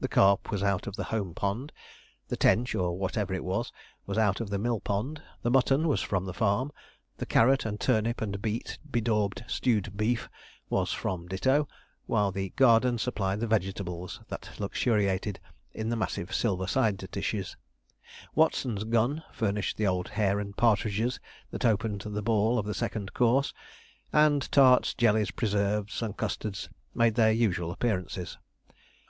The 0.00 0.08
carp 0.08 0.50
was 0.50 0.62
out 0.62 0.86
of 0.86 0.96
the 0.96 1.04
home 1.04 1.34
pond; 1.34 1.70
the 2.28 2.36
tench, 2.38 2.74
or 2.74 2.96
whatever 2.96 3.34
it 3.34 3.44
was, 3.44 3.70
was 4.06 4.16
out 4.16 4.40
of 4.40 4.48
the 4.48 4.56
mill 4.58 4.80
pond; 4.80 5.20
the 5.42 5.50
mutton 5.50 5.86
was 5.86 6.00
from 6.00 6.24
the 6.24 6.32
farm; 6.32 6.72
the 7.18 7.26
carrot 7.26 7.66
and 7.66 7.78
turnip 7.78 8.22
and 8.22 8.40
beet 8.40 8.78
bedaubed 8.90 9.44
stewed 9.46 9.94
beef 9.94 10.30
was 10.70 10.94
from 10.94 11.26
ditto; 11.26 11.68
while 12.06 12.32
the 12.32 12.54
garden 12.56 12.96
supplied 12.96 13.40
the 13.40 13.46
vegetables 13.46 14.18
that 14.28 14.48
luxuriated 14.58 15.40
in 15.74 15.90
the 15.90 15.96
massive 15.96 16.34
silver 16.34 16.66
side 16.66 16.96
dishes. 17.10 17.54
Watson's 18.34 18.84
gun 18.84 19.24
furnished 19.30 19.76
the 19.76 19.86
old 19.86 20.08
hare 20.08 20.40
and 20.40 20.56
partridges 20.56 21.20
that 21.50 21.66
opened 21.66 22.00
the 22.00 22.22
ball 22.22 22.58
of 22.58 22.64
the 22.64 22.72
second 22.72 23.12
course; 23.12 23.52
and 24.10 24.50
tarts, 24.50 24.94
jellies, 24.94 25.32
preserves, 25.32 26.00
and 26.00 26.16
custards 26.16 26.70
made 26.94 27.14
their 27.16 27.30
usual 27.32 27.70
appearances. 27.70 28.38